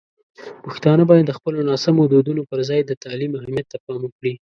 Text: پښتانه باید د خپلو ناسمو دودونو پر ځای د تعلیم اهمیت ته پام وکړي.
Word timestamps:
پښتانه 0.65 1.03
باید 1.09 1.25
د 1.27 1.31
خپلو 1.37 1.59
ناسمو 1.69 2.09
دودونو 2.11 2.41
پر 2.49 2.59
ځای 2.69 2.81
د 2.85 2.91
تعلیم 3.03 3.31
اهمیت 3.39 3.65
ته 3.71 3.77
پام 3.85 4.01
وکړي. 4.05 4.33